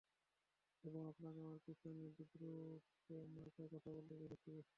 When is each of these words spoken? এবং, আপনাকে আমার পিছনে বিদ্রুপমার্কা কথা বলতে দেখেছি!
এবং, 0.83 1.01
আপনাকে 1.11 1.39
আমার 1.39 1.59
পিছনে 1.67 2.03
বিদ্রুপমার্কা 2.17 3.63
কথা 3.73 3.89
বলতে 3.95 4.13
দেখেছি! 4.21 4.51